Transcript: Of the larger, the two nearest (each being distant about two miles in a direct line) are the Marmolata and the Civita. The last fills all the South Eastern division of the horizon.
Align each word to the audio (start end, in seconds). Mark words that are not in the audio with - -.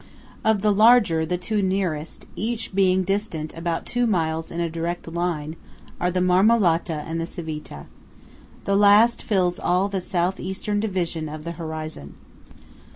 Of 0.43 0.61
the 0.63 0.71
larger, 0.73 1.27
the 1.27 1.37
two 1.37 1.61
nearest 1.61 2.25
(each 2.35 2.73
being 2.73 3.03
distant 3.03 3.55
about 3.55 3.85
two 3.85 4.07
miles 4.07 4.49
in 4.49 4.59
a 4.59 4.67
direct 4.67 5.07
line) 5.07 5.55
are 5.99 6.09
the 6.09 6.19
Marmolata 6.21 7.03
and 7.07 7.21
the 7.21 7.27
Civita. 7.27 7.85
The 8.65 8.75
last 8.75 9.21
fills 9.21 9.59
all 9.59 9.89
the 9.89 10.01
South 10.01 10.39
Eastern 10.39 10.79
division 10.79 11.29
of 11.29 11.43
the 11.43 11.51
horizon. 11.51 12.15